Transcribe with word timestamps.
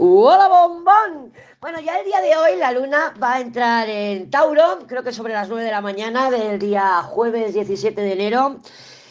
¡Hola, 0.00 0.46
bombón! 0.46 1.32
Bueno, 1.60 1.80
ya 1.80 1.98
el 1.98 2.04
día 2.04 2.20
de 2.20 2.36
hoy 2.36 2.56
la 2.56 2.70
luna 2.70 3.12
va 3.20 3.34
a 3.34 3.40
entrar 3.40 3.88
en 3.88 4.30
Tauro, 4.30 4.78
creo 4.86 5.02
que 5.02 5.10
sobre 5.10 5.32
las 5.32 5.48
9 5.48 5.64
de 5.64 5.72
la 5.72 5.80
mañana 5.80 6.30
del 6.30 6.60
día 6.60 7.02
jueves 7.02 7.52
17 7.52 8.00
de 8.00 8.12
enero. 8.12 8.60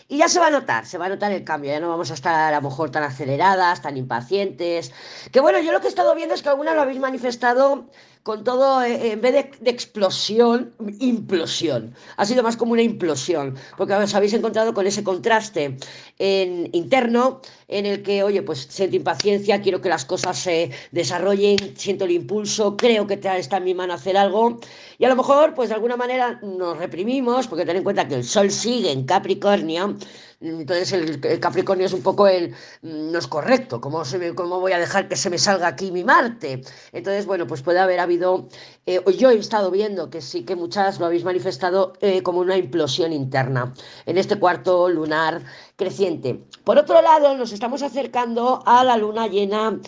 Y 0.08 0.20
ya 0.20 0.30
se 0.30 0.40
va 0.40 0.48
a 0.48 0.50
notar, 0.50 0.86
se 0.86 0.98
va 0.98 1.08
a 1.08 1.10
notar 1.10 1.34
el 1.34 1.44
cambio, 1.44 1.72
ya 1.72 1.82
no 1.82 1.90
vamos 1.90 2.10
a 2.12 2.14
estar 2.14 2.54
a 2.54 2.56
lo 2.56 2.70
mejor 2.70 2.90
tan 2.90 3.04
aceleradas, 3.04 3.82
tan 3.82 3.98
impacientes. 3.98 4.94
Que 5.34 5.42
bueno, 5.42 5.60
yo 5.60 5.74
lo 5.74 5.82
que 5.82 5.88
he 5.88 5.90
estado 5.90 6.16
viendo 6.16 6.36
es 6.36 6.42
que 6.42 6.48
algunas 6.48 6.74
lo 6.74 6.84
habéis 6.84 7.00
manifestado 7.00 7.90
con 8.28 8.44
todo, 8.44 8.84
eh, 8.84 9.14
en 9.14 9.22
vez 9.22 9.32
de, 9.62 9.72
explosión, 9.72 10.74
implosión. 11.00 11.96
Ha 12.18 12.26
sido 12.26 12.44
más 12.44 12.58
como 12.58 12.74
una 12.74 12.82
implosión, 12.82 13.56
porque 13.78 13.94
os 13.94 14.14
habéis 14.14 14.34
encontrado 14.34 14.74
con 14.74 14.86
ese 14.86 15.02
contraste 15.02 15.78
interno 16.20 17.40
en 17.70 17.86
el 17.86 18.04
que, 18.04 18.24
oye, 18.24 18.42
pues 18.42 18.68
siento 18.70 18.98
impaciencia, 18.98 19.62
quiero 19.62 19.80
que 19.80 19.88
las 19.88 20.04
cosas 20.04 20.38
se 20.38 20.72
desarrollen, 20.92 21.58
siento 21.78 22.04
el 22.04 22.12
impulso, 22.12 22.76
creo 22.76 23.08
que 23.08 23.14
está 23.14 23.58
en 23.58 23.64
mi 23.64 23.74
mano 23.74 23.94
hacer 23.94 24.18
algo, 24.18 24.60
y 24.98 25.06
a 25.06 25.10
lo 25.10 25.16
mejor, 25.16 25.54
pues 25.54 25.70
de 25.70 25.76
alguna 25.76 25.96
manera 25.96 26.38
nos 26.44 26.78
reprimimos, 26.78 27.48
porque 27.48 27.66
ten 27.66 27.78
en 27.78 27.84
cuenta 27.84 28.10
que 28.10 28.16
el 28.16 28.26
Sol 28.26 28.52
sigue 28.52 28.92
en 28.92 29.06
Capricornio, 29.06 29.96
entonces 30.40 30.94
el, 30.94 31.40
Capricornio 31.40 31.86
es 31.88 31.94
un 31.94 32.04
poco 32.04 32.28
el 32.28 32.52
mm, 32.82 33.12
no 33.12 33.20
es 33.20 33.28
correcto, 33.28 33.82
¿cómo, 33.82 34.04
¿cómo 34.36 34.60
voy 34.60 34.72
a 34.72 34.80
dejar 34.80 35.08
que 35.08 35.16
se 35.16 35.30
me 35.30 35.38
salga 35.38 35.68
aquí 35.68 35.92
mi 35.92 36.04
Marte? 36.04 36.62
Entonces, 36.92 37.26
bueno, 37.26 37.48
pues 37.48 37.62
puede 37.64 37.80
haber 37.80 38.00
habido, 38.00 38.48
eh, 38.86 39.02
yo 39.18 39.32
he 39.32 39.38
estado 39.38 39.72
viendo 39.72 40.10
que 40.10 40.22
sí 40.22 40.44
que 40.44 40.56
muchas 40.56 41.00
lo 41.00 41.08
habéis 41.08 41.24
manifestado 41.24 41.94
eh, 42.02 42.22
como 42.22 42.40
una 42.40 42.58
implosión 42.58 43.14
interna 43.14 43.74
en 44.06 44.18
este 44.18 44.38
cuarto 44.38 44.90
lunar 44.90 45.42
creciente. 45.76 46.40
Por 46.64 46.78
otro 46.78 47.02
lado, 47.02 47.36
nos 47.36 47.52
estamos 47.52 47.82
acercando 47.82 48.62
a 48.66 48.84
la 48.84 48.98
luna 48.98 49.28
llena 49.28 49.80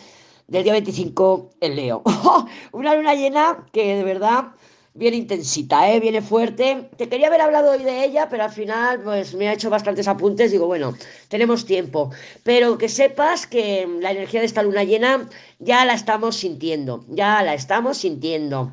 del 0.47 0.63
día 0.63 0.73
25 0.73 1.52
en 1.61 1.75
Leo. 1.75 2.02
una 2.72 2.95
luna 2.95 3.13
llena 3.13 3.66
que 3.72 3.95
de 3.95 4.03
verdad 4.03 4.53
viene 5.00 5.17
intensita, 5.17 5.89
¿eh? 5.89 6.00
viene 6.00 6.22
fuerte. 6.22 6.89
Te 6.97 7.08
quería 7.08 7.28
haber 7.28 7.42
hablado 7.42 7.72
hoy 7.72 7.83
de 7.83 8.03
ella, 8.03 8.28
pero 8.30 8.44
al 8.44 8.52
final 8.52 9.00
pues 9.02 9.33
me 9.33 9.47
ha 9.47 9.53
hecho 9.53 9.69
bastantes 9.69 10.08
apuntes. 10.09 10.52
Digo, 10.52 10.67
bueno, 10.67 10.94
tenemos 11.30 11.66
tiempo. 11.66 12.11
Pero 12.44 12.78
que 12.78 12.89
sepas 12.89 13.47
que 13.47 13.88
la 14.02 14.11
energía 14.11 14.41
de 14.41 14.45
esta 14.45 14.61
luna 14.61 14.83
llena 14.83 15.30
ya 15.58 15.86
la 15.86 15.94
estamos 15.94 16.36
sintiendo, 16.36 17.06
ya 17.08 17.41
la 17.44 17.53
estamos 17.53 17.97
sintiendo. 17.97 18.72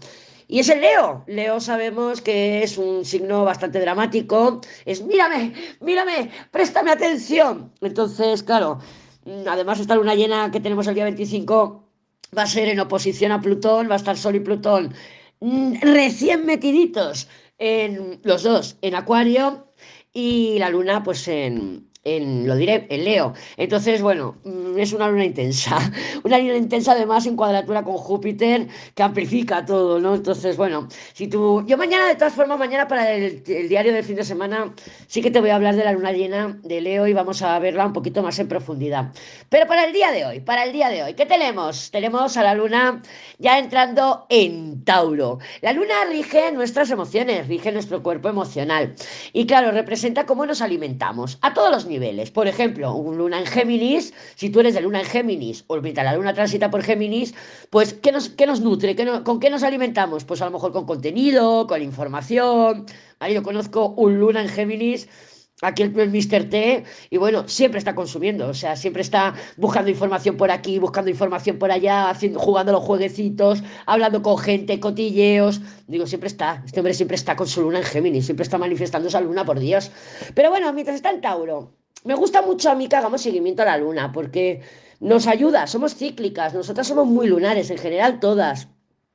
Y 0.48 0.58
es 0.58 0.68
el 0.68 0.80
Leo. 0.80 1.24
Leo 1.28 1.60
sabemos 1.60 2.20
que 2.20 2.62
es 2.64 2.76
un 2.76 3.04
signo 3.04 3.44
bastante 3.44 3.78
dramático. 3.80 4.60
Es 4.84 5.02
mírame, 5.02 5.52
mírame, 5.80 6.30
préstame 6.50 6.90
atención. 6.90 7.72
Entonces, 7.80 8.42
claro, 8.42 8.80
además 9.48 9.78
esta 9.78 9.94
luna 9.94 10.16
llena 10.16 10.50
que 10.50 10.60
tenemos 10.60 10.88
el 10.88 10.96
día 10.96 11.04
25 11.04 11.84
va 12.36 12.42
a 12.42 12.46
ser 12.46 12.68
en 12.68 12.80
oposición 12.80 13.30
a 13.30 13.40
Plutón, 13.40 13.88
va 13.88 13.94
a 13.94 13.98
estar 13.98 14.16
Sol 14.16 14.34
y 14.34 14.40
Plutón 14.40 14.92
Mm, 14.92 15.25
recién 15.40 16.46
metiditos 16.46 17.28
en 17.58 18.20
los 18.22 18.42
dos, 18.42 18.76
en 18.82 18.94
Acuario 18.94 19.72
y 20.12 20.58
la 20.58 20.70
Luna 20.70 21.02
pues 21.02 21.28
en, 21.28 21.85
lo 22.06 22.54
diré, 22.56 22.86
en 22.88 23.04
Leo. 23.04 23.34
Entonces, 23.56 24.00
bueno, 24.00 24.36
mm, 24.44 24.78
es 24.78 24.92
una 24.92 25.08
luna 25.08 25.24
intensa. 25.24 25.78
Una 26.22 26.38
luna 26.38 26.56
intensa 26.56 26.92
además 26.92 27.26
en 27.26 27.36
cuadratura 27.36 27.82
con 27.82 27.96
Júpiter 27.96 28.68
que 28.94 29.02
amplifica 29.02 29.64
todo, 29.64 30.00
¿no? 30.00 30.14
Entonces, 30.14 30.56
bueno, 30.56 30.88
si 31.12 31.28
tú... 31.28 31.64
Yo 31.66 31.76
mañana, 31.76 32.06
de 32.08 32.14
todas 32.14 32.34
formas, 32.34 32.58
mañana 32.58 32.86
para 32.88 33.12
el, 33.12 33.42
diario 33.44 33.92
del 33.92 34.04
fin 34.04 34.16
de 34.16 34.24
semana 34.24 34.72
sí 35.06 35.20
que 35.22 35.30
te 35.30 35.40
voy 35.40 35.50
a 35.50 35.56
hablar 35.56 35.76
de 35.76 35.84
la 35.84 35.92
luna 35.92 36.12
llena 36.12 36.58
de 36.62 36.80
Leo 36.80 37.06
y 37.06 37.12
vamos 37.12 37.42
a 37.42 37.58
verla 37.58 37.86
un 37.86 37.92
poquito 37.92 38.22
más 38.22 38.38
en 38.38 38.48
profundidad. 38.48 39.12
Pero 39.48 39.66
para 39.66 39.84
el 39.84 39.92
día 39.92 40.10
de 40.12 40.24
hoy, 40.24 40.40
para 40.40 40.64
el 40.64 40.72
día 40.72 40.88
de 40.88 41.02
hoy, 41.02 41.14
¿qué 41.14 41.26
tenemos? 41.26 41.90
Tenemos 41.90 42.36
a 42.36 42.42
la 42.42 42.54
luna 42.54 43.02
ya 43.38 43.58
entrando 43.58 44.26
en 44.28 44.84
Tauro. 44.84 45.38
La 45.60 45.72
luna 45.72 45.94
rige 46.08 46.52
nuestras 46.52 46.90
emociones, 46.90 47.48
rige 47.48 47.72
nuestro 47.72 48.02
cuerpo 48.02 48.28
emocional. 48.28 48.94
Y 49.32 49.46
claro, 49.46 49.70
representa 49.70 50.26
cómo 50.26 50.46
nos 50.46 50.62
alimentamos 50.62 51.38
a 51.42 51.54
todos 51.54 51.70
los 51.70 51.86
niveles 51.86 51.95
por 52.32 52.48
ejemplo, 52.48 52.94
un 52.94 53.18
luna 53.18 53.38
en 53.38 53.46
Géminis, 53.46 54.12
si 54.34 54.50
tú 54.50 54.60
eres 54.60 54.74
de 54.74 54.80
luna 54.80 55.00
en 55.00 55.06
Géminis 55.06 55.64
o 55.66 55.76
la 55.76 56.14
luna 56.14 56.34
transita 56.34 56.70
por 56.70 56.82
Géminis, 56.82 57.34
pues 57.70 57.94
¿qué 57.94 58.12
nos, 58.12 58.28
qué 58.28 58.46
nos 58.46 58.60
nutre? 58.60 58.96
¿Con 59.24 59.40
qué 59.40 59.50
nos 59.50 59.62
alimentamos? 59.62 60.24
Pues 60.24 60.42
a 60.42 60.46
lo 60.46 60.50
mejor 60.50 60.72
con 60.72 60.86
contenido, 60.86 61.66
con 61.66 61.82
información. 61.82 62.86
yo 63.32 63.42
conozco 63.42 63.88
un 63.96 64.18
luna 64.18 64.42
en 64.42 64.48
Géminis 64.48 65.08
aquí 65.62 65.82
el, 65.82 65.92
Mr. 65.92 66.50
T, 66.50 66.84
y 67.10 67.16
bueno, 67.16 67.48
siempre 67.48 67.78
está 67.78 67.94
consumiendo, 67.94 68.48
o 68.48 68.54
sea, 68.54 68.76
siempre 68.76 69.02
está 69.02 69.34
buscando 69.56 69.90
información 69.90 70.36
por 70.36 70.50
aquí, 70.50 70.78
buscando 70.78 71.10
información 71.10 71.58
por 71.58 71.70
allá, 71.70 72.10
haciendo, 72.10 72.38
jugando 72.38 72.72
los 72.72 72.84
jueguecitos, 72.84 73.62
hablando 73.86 74.22
con 74.22 74.38
gente, 74.38 74.80
cotilleos. 74.80 75.60
Digo, 75.86 76.06
siempre 76.06 76.28
está, 76.28 76.62
este 76.66 76.80
hombre 76.80 76.94
siempre 76.94 77.14
está 77.14 77.36
con 77.36 77.46
su 77.46 77.62
luna 77.62 77.78
en 77.78 77.84
Géminis, 77.84 78.26
siempre 78.26 78.44
está 78.44 78.58
manifestando 78.58 79.08
esa 79.08 79.20
luna, 79.20 79.44
por 79.44 79.58
Dios. 79.58 79.90
Pero 80.34 80.50
bueno, 80.50 80.72
mientras 80.72 80.96
está 80.96 81.10
en 81.10 81.20
Tauro, 81.20 81.72
me 82.04 82.14
gusta 82.14 82.42
mucho 82.42 82.70
a 82.70 82.74
mí 82.74 82.88
que 82.88 82.96
hagamos 82.96 83.22
seguimiento 83.22 83.62
a 83.62 83.66
la 83.66 83.78
luna, 83.78 84.12
porque 84.12 84.62
nos 85.00 85.26
ayuda, 85.26 85.66
somos 85.66 85.94
cíclicas, 85.94 86.54
nosotras 86.54 86.86
somos 86.86 87.06
muy 87.06 87.26
lunares, 87.26 87.70
en 87.70 87.78
general 87.78 88.20
todas. 88.20 88.68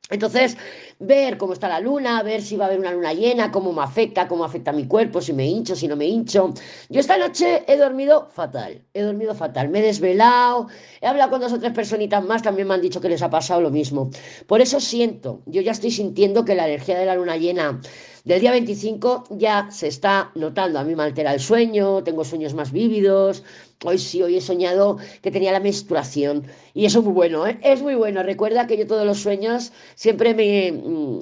Entonces, 0.09 0.57
ver 1.01 1.37
cómo 1.37 1.53
está 1.53 1.67
la 1.67 1.79
luna, 1.79 2.21
ver 2.23 2.41
si 2.41 2.55
va 2.55 2.65
a 2.65 2.67
haber 2.67 2.79
una 2.79 2.91
luna 2.91 3.13
llena, 3.13 3.51
cómo 3.51 3.73
me 3.73 3.81
afecta, 3.81 4.27
cómo 4.27 4.45
afecta 4.45 4.71
a 4.71 4.73
mi 4.73 4.85
cuerpo, 4.85 5.19
si 5.19 5.33
me 5.33 5.45
hincho, 5.47 5.75
si 5.75 5.87
no 5.87 5.95
me 5.95 6.05
hincho. 6.05 6.53
Yo 6.89 6.99
esta 6.99 7.17
noche 7.17 7.63
he 7.67 7.75
dormido 7.75 8.29
fatal, 8.29 8.81
he 8.93 9.01
dormido 9.01 9.33
fatal, 9.33 9.69
me 9.69 9.79
he 9.79 9.81
desvelado, 9.81 10.67
he 11.01 11.07
hablado 11.07 11.31
con 11.31 11.41
dos 11.41 11.53
o 11.53 11.59
tres 11.59 11.73
personitas 11.73 12.23
más, 12.23 12.43
también 12.43 12.67
me 12.67 12.75
han 12.75 12.81
dicho 12.81 13.01
que 13.01 13.09
les 13.09 13.21
ha 13.21 13.29
pasado 13.29 13.61
lo 13.61 13.71
mismo. 13.71 14.11
Por 14.47 14.61
eso 14.61 14.79
siento, 14.79 15.41
yo 15.47 15.61
ya 15.61 15.71
estoy 15.71 15.91
sintiendo 15.91 16.45
que 16.45 16.55
la 16.55 16.67
energía 16.67 16.97
de 16.99 17.05
la 17.05 17.15
luna 17.15 17.35
llena 17.37 17.81
del 18.23 18.39
día 18.39 18.51
25 18.51 19.23
ya 19.31 19.67
se 19.71 19.87
está 19.87 20.31
notando. 20.35 20.79
A 20.79 20.83
mí 20.83 20.95
me 20.95 21.03
altera 21.03 21.33
el 21.33 21.39
sueño, 21.39 22.03
tengo 22.03 22.23
sueños 22.23 22.53
más 22.53 22.71
vívidos. 22.71 23.43
Hoy 23.83 23.97
sí, 23.97 24.21
hoy 24.21 24.37
he 24.37 24.41
soñado 24.41 24.97
que 25.21 25.31
tenía 25.31 25.51
la 25.51 25.59
menstruación. 25.59 26.43
Y 26.73 26.85
eso 26.85 26.99
es 26.99 27.05
muy 27.05 27.13
bueno, 27.13 27.47
¿eh? 27.47 27.57
es 27.63 27.81
muy 27.81 27.95
bueno. 27.95 28.21
Recuerda 28.21 28.67
que 28.67 28.77
yo 28.77 28.85
todos 28.85 29.05
los 29.05 29.19
sueños 29.19 29.71
siempre 29.95 30.35
me, 30.35 30.71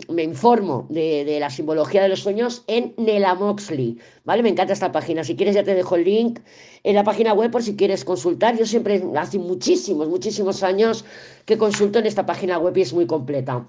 me 0.09 0.23
informo 0.23 0.85
de, 0.89 1.23
de, 1.25 1.39
la 1.39 1.49
simbología 1.49 2.01
de 2.01 2.09
los 2.09 2.21
sueños 2.21 2.63
en 2.67 2.93
Nela 2.97 3.35
Moxley. 3.35 3.97
¿Vale? 4.25 4.43
Me 4.43 4.49
encanta 4.49 4.73
esta 4.73 4.91
página. 4.91 5.23
Si 5.23 5.35
quieres 5.35 5.55
ya 5.55 5.63
te 5.63 5.75
dejo 5.75 5.95
el 5.95 6.03
link 6.03 6.39
en 6.83 6.95
la 6.95 7.03
página 7.03 7.33
web 7.33 7.51
por 7.51 7.63
si 7.63 7.75
quieres 7.75 8.05
consultar. 8.05 8.57
Yo 8.57 8.65
siempre, 8.65 9.03
hace 9.15 9.39
muchísimos, 9.39 10.07
muchísimos 10.07 10.63
años 10.63 11.05
que 11.45 11.57
consulto 11.57 11.99
en 11.99 12.05
esta 12.05 12.25
página 12.25 12.57
web 12.57 12.75
y 12.77 12.81
es 12.81 12.93
muy 12.93 13.05
completa. 13.05 13.65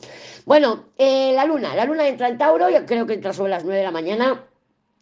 Bueno, 0.47 0.85
eh, 0.99 1.33
la 1.35 1.45
luna. 1.45 1.75
La 1.75 1.85
luna 1.85 2.09
entra 2.09 2.29
en 2.29 2.39
Tauro, 2.39 2.69
yo 2.71 2.85
creo 2.87 3.07
que 3.07 3.15
entra 3.15 3.33
sobre 3.33 3.51
las 3.51 3.65
9 3.65 3.79
de 3.79 3.85
la 3.85 3.91
mañana, 3.91 4.45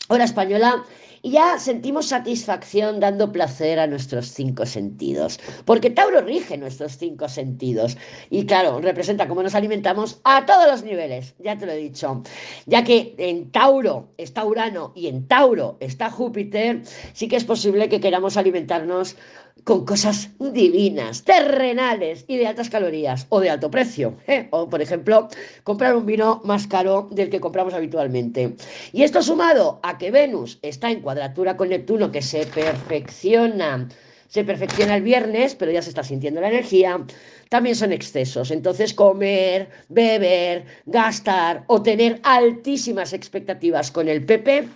hora 0.09 0.25
española 0.25 0.85
y 1.23 1.33
ya 1.33 1.59
sentimos 1.59 2.07
satisfacción 2.07 3.01
dando 3.01 3.33
placer 3.33 3.79
a 3.79 3.87
nuestros 3.87 4.27
cinco 4.33 4.67
sentidos, 4.67 5.41
porque 5.65 5.91
Tauro 5.91 6.21
rige 6.21 6.57
nuestros 6.57 6.97
cinco 6.97 7.29
sentidos. 7.29 7.97
Y 8.31 8.47
claro, 8.47 8.81
representa 8.81 9.29
cómo 9.29 9.43
nos 9.43 9.55
alimentamos 9.55 10.21
a 10.25 10.47
todos 10.47 10.67
los 10.69 10.83
niveles, 10.83 11.35
ya 11.39 11.57
te 11.57 11.67
lo 11.67 11.73
he 11.73 11.77
dicho, 11.77 12.23
ya 12.67 12.85
que 12.85 13.15
en 13.19 13.51
Tauro 13.51 14.09
está 14.17 14.45
Urano 14.45 14.93
y 14.95 15.09
en 15.09 15.27
Tauro 15.27 15.77
está 15.81 16.11
Júpiter, 16.11 16.83
sí 17.13 17.29
que 17.29 17.37
es 17.37 17.45
posible 17.45 17.89
que 17.89 18.01
queramos 18.01 18.37
alimentarnos 18.37 19.17
con 19.65 19.85
cosas 19.85 20.31
divinas, 20.39 21.25
terrenales 21.25 22.25
y 22.29 22.37
de 22.37 22.47
altas 22.47 22.71
calorías 22.71 23.27
o 23.29 23.41
de 23.41 23.51
alto 23.51 23.71
precio. 23.71 24.15
¿eh? 24.27 24.49
O, 24.51 24.69
por 24.69 24.81
ejemplo, 24.81 25.29
comprar 25.65 25.95
un 25.95 26.07
vino 26.07 26.41
más 26.45 26.67
caro 26.67 27.09
del 27.11 27.31
que 27.31 27.41
compramos 27.41 27.75
habitualmente. 27.75 28.57
Y 28.93 29.03
esto 29.03 29.23
sumado 29.23 29.81
a 29.83 29.99
que 29.99 30.11
Venus 30.11 30.59
está 30.63 30.91
en 30.91 31.01
cuadratura 31.01 31.57
con 31.57 31.69
Neptuno, 31.69 32.11
que 32.11 32.23
se 32.23 32.47
perfecciona, 32.47 33.89
se 34.29 34.45
perfecciona 34.45 34.97
el 34.97 35.03
viernes, 35.03 35.55
pero 35.55 35.73
ya 35.73 35.83
se 35.83 35.89
está 35.89 36.03
sintiendo 36.03 36.41
la 36.41 36.49
energía, 36.49 37.05
también 37.49 37.77
son 37.77 37.93
excesos. 37.93 38.51
Entonces, 38.51 38.93
comer, 38.93 39.69
beber, 39.89 40.65
gastar 40.87 41.65
o 41.67 41.83
tener 41.83 42.21
altísimas 42.23 43.13
expectativas 43.13 43.91
con 43.91 44.09
el 44.09 44.25
PP 44.25 44.69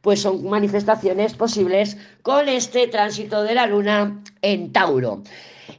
pues 0.00 0.22
son 0.22 0.48
manifestaciones 0.48 1.34
posibles 1.34 1.96
con 2.22 2.48
este 2.48 2.86
tránsito 2.88 3.42
de 3.42 3.54
la 3.54 3.66
luna 3.66 4.22
en 4.42 4.72
Tauro. 4.72 5.22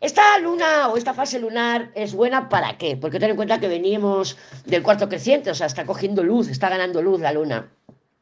Esta 0.02 0.38
luna 0.40 0.90
o 0.90 0.98
esta 0.98 1.14
fase 1.14 1.40
lunar 1.40 1.92
es 1.96 2.14
buena 2.14 2.48
para 2.48 2.78
qué? 2.78 2.96
Porque 2.96 3.20
ten 3.20 3.32
en 3.32 3.36
cuenta 3.36 3.60
que 3.60 3.68
veníamos 3.68 4.38
del 4.66 4.84
cuarto 4.84 5.10
creciente, 5.10 5.52
o 5.52 5.56
sea, 5.56 5.68
está 5.68 5.86
cogiendo 5.86 6.24
luz, 6.24 6.48
está 6.48 6.70
ganando 6.70 7.02
luz 7.02 7.20
la 7.20 7.34
luna. 7.34 7.70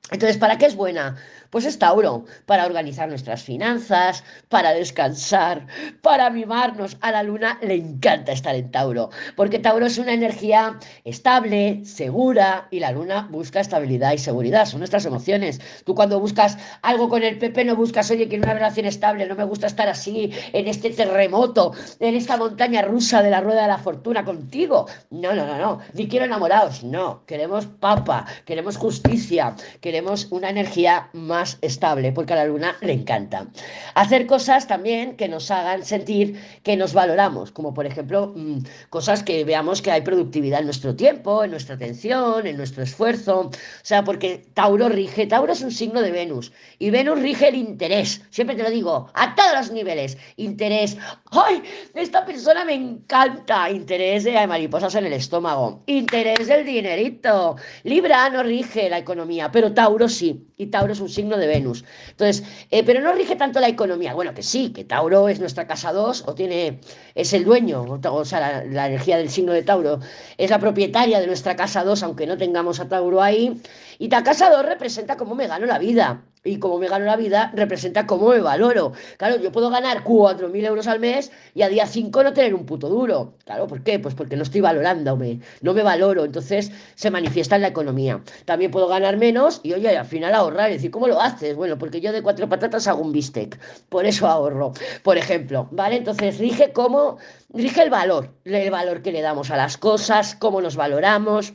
Entonces, 0.10 0.38
¿para 0.38 0.58
qué 0.58 0.66
es 0.66 0.76
buena? 0.76 1.18
Pues 1.50 1.66
es 1.66 1.80
Tauro, 1.80 2.26
para 2.46 2.66
organizar 2.66 3.08
nuestras 3.08 3.44
finanzas, 3.44 4.24
para 4.50 4.74
descansar, 4.74 5.68
para 6.02 6.30
mimarnos. 6.30 6.98
A 7.02 7.12
la 7.12 7.24
luna 7.24 7.58
le 7.62 7.76
encanta 7.76 8.32
estar 8.32 8.56
en 8.56 8.72
Tauro, 8.72 9.10
porque 9.36 9.60
Tauro 9.60 9.86
es 9.86 9.98
una 9.98 10.14
energía 10.14 10.80
estable, 11.04 11.82
segura, 11.86 12.68
y 12.72 12.80
la 12.80 12.92
luna 12.92 13.28
busca 13.32 13.60
estabilidad 13.60 14.14
y 14.14 14.18
seguridad, 14.18 14.66
son 14.66 14.80
nuestras 14.80 15.06
emociones. 15.06 15.62
Tú 15.86 15.96
cuando 15.96 16.20
buscas 16.20 16.58
algo 16.82 17.10
con 17.10 17.24
el 17.24 17.38
PP 17.38 17.66
no 17.66 17.76
buscas, 17.76 18.12
oye, 18.12 18.28
quiero 18.28 18.44
una 18.44 18.54
relación 18.54 18.86
estable, 18.86 19.28
no 19.28 19.36
me 19.36 19.44
gusta 19.44 19.68
estar 19.68 19.88
así, 19.88 20.32
en 20.54 20.68
este 20.68 20.90
terremoto, 20.90 21.74
en 22.00 22.16
esta 22.16 22.38
montaña 22.38 22.82
rusa 22.82 23.22
de 23.22 23.30
la 23.30 23.42
rueda 23.42 23.62
de 23.62 23.68
la 23.70 23.78
fortuna 23.78 24.26
contigo. 24.26 24.88
No, 25.10 25.34
no, 25.34 25.46
no, 25.46 25.58
no, 25.58 25.80
ni 25.94 26.08
quiero 26.08 26.26
enamorados, 26.26 26.84
no, 26.84 27.26
queremos 27.26 27.66
papa, 27.66 28.26
queremos 28.46 28.78
justicia, 28.78 29.56
queremos 29.82 30.28
una 30.32 30.50
energía 30.50 31.10
más 31.14 31.37
estable, 31.62 32.12
porque 32.12 32.34
a 32.34 32.38
la 32.38 32.46
luna 32.46 32.76
le 32.82 32.94
encanta. 32.94 33.48
Hacer 33.96 34.26
cosas 34.28 34.68
también 34.68 35.16
que 35.16 35.28
nos 35.28 35.52
hagan 35.52 35.84
sentir 35.84 36.40
que 36.64 36.76
nos 36.76 36.94
valoramos, 36.94 37.52
como 37.52 37.74
por 37.74 37.86
ejemplo 37.86 38.34
mm, 38.36 38.60
cosas 38.90 39.24
que 39.24 39.44
veamos 39.44 39.82
que 39.82 39.92
hay 39.92 40.02
productividad 40.02 40.60
en 40.60 40.66
nuestro 40.66 40.96
tiempo, 40.96 41.44
en 41.44 41.52
nuestra 41.52 41.76
atención, 41.76 42.48
en 42.48 42.58
nuestro 42.58 42.84
esfuerzo. 42.84 43.40
O 43.42 43.52
sea, 43.84 44.04
porque 44.04 44.46
Tauro 44.54 44.90
rige, 44.90 45.28
Tauro 45.28 45.54
es 45.54 45.62
un 45.62 45.72
signo 45.72 46.02
de 46.02 46.12
Venus 46.12 46.52
y 46.80 46.90
Venus 46.90 47.20
rige 47.20 47.50
el 47.50 47.56
interés. 47.56 48.22
Siempre 48.30 48.56
te 48.56 48.64
lo 48.64 48.70
digo, 48.70 49.10
a 49.14 49.36
todos 49.36 49.54
los 49.56 49.72
niveles. 49.72 50.18
Interés, 50.38 50.98
¡ay! 51.32 51.62
Esta 51.94 52.26
persona 52.26 52.66
me 52.66 52.74
encanta. 52.74 53.70
Interés 53.70 54.24
de 54.24 54.38
hay 54.38 54.48
mariposas 54.48 54.96
en 54.96 55.06
el 55.06 55.14
estómago. 55.14 55.84
Interés 55.86 56.48
del 56.48 56.66
dinerito. 56.66 57.56
Libra 57.84 58.30
no 58.30 58.44
rige 58.44 58.90
la 58.90 59.00
economía, 59.00 59.52
pero 59.52 59.74
Tauro 59.74 60.08
sí 60.08 60.48
y 60.58 60.68
Tauro 60.68 60.94
es 60.94 61.00
un 61.00 61.10
signo 61.10 61.27
de 61.36 61.48
Venus. 61.48 61.84
Entonces, 62.12 62.44
eh, 62.72 62.84
pero 62.86 63.02
no 63.02 63.12
rige 63.12 63.36
tanto 63.36 63.60
la 63.60 63.68
economía. 63.68 64.14
Bueno, 64.14 64.34
que 64.34 64.44
sí, 64.44 64.70
que 64.70 64.86
Tauro 64.86 65.28
es 65.28 65.42
nuestra 65.42 65.68
casa 65.68 65.92
2 65.92 66.24
o 66.28 66.36
tiene, 66.36 66.80
es 67.16 67.34
el 67.34 67.44
dueño, 67.44 67.84
o, 67.84 68.26
sea, 68.26 68.64
la, 68.64 68.88
energía 68.88 69.18
del 69.18 69.30
signo 69.30 69.52
de 69.52 69.64
Tauro 69.64 70.00
es 70.38 70.50
la 70.50 70.60
propietaria 70.60 71.20
de 71.20 71.28
nuestra 71.28 71.58
casa 71.58 71.84
2, 71.84 72.04
aunque 72.04 72.26
no 72.26 72.38
tengamos 72.38 72.80
a 72.80 72.88
Tauro 72.88 73.22
ahí. 73.22 73.62
Y 74.00 74.08
la 74.10 74.24
casa 74.24 74.50
2 74.50 74.66
representa 74.66 75.18
cómo 75.18 75.36
me 75.36 75.48
gano 75.48 75.66
la 75.66 75.80
vida 75.80 76.24
y 76.44 76.60
como 76.60 76.80
me 76.80 76.88
gano 76.88 77.06
la 77.06 77.16
vida, 77.16 77.52
representa 77.56 78.06
cómo 78.06 78.30
me 78.30 78.40
valoro. 78.40 78.94
Claro, 79.18 79.38
yo 79.38 79.52
puedo 79.52 79.70
ganar 79.70 80.04
4.000 80.04 80.66
euros 80.66 80.88
al 80.88 81.00
mes 81.00 81.32
y 81.54 81.62
a 81.62 81.70
día 81.70 81.86
5 81.86 82.24
no 82.24 82.34
tener 82.34 82.54
un 82.54 82.66
puto 82.66 82.90
duro. 82.90 83.34
Claro, 83.46 83.68
¿por 83.68 83.84
qué? 83.84 84.00
Pues 84.00 84.16
porque 84.16 84.36
no 84.36 84.44
estoy 84.44 84.62
valorándome, 84.62 85.40
no 85.62 85.74
me 85.74 85.84
valoro, 85.84 86.26
entonces 86.26 86.72
se 86.96 87.12
manifiesta 87.12 87.56
en 87.56 87.64
la 87.64 87.68
economía. 87.70 88.22
También 88.46 88.72
puedo 88.72 88.88
ganar 88.88 89.18
menos 89.18 89.60
y, 89.64 89.74
oye, 89.74 89.98
al 89.98 90.06
final 90.06 90.34
ahorrar. 90.34 90.70
Y 90.70 90.74
decir, 90.74 90.92
¿cómo 90.92 91.08
lo 91.08 91.22
haces? 91.22 91.56
Bueno, 91.56 91.78
porque 91.78 92.02
yo 92.02 92.12
de 92.12 92.22
cuatro 92.22 92.48
patatas 92.48 92.88
hago 92.88 93.02
un 93.02 93.12
bistec, 93.12 93.60
por 93.90 94.06
eso 94.06 94.28
ahorro, 94.28 94.74
por 95.04 95.18
ejemplo, 95.18 95.68
¿vale? 95.72 95.98
Entonces 95.98 96.38
rige 96.38 96.72
cómo, 96.72 97.18
rige 97.54 97.82
el 97.84 97.90
valor, 97.90 98.30
el 98.46 98.72
valor 98.72 99.02
que 99.02 99.12
le 99.12 99.22
damos 99.22 99.52
a 99.52 99.58
las 99.58 99.78
cosas, 99.78 100.36
cómo 100.36 100.62
nos 100.62 100.76
valoramos. 100.76 101.54